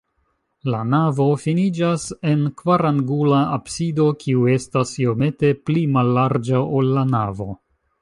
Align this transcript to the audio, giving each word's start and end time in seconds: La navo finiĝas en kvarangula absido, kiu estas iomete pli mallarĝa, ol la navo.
La 0.75 0.77
navo 0.93 1.27
finiĝas 1.43 2.05
en 2.31 2.41
kvarangula 2.63 3.43
absido, 3.59 4.09
kiu 4.27 4.49
estas 4.57 4.97
iomete 5.07 5.55
pli 5.69 5.89
mallarĝa, 5.99 6.69
ol 6.83 6.95
la 6.99 7.09
navo. 7.17 7.53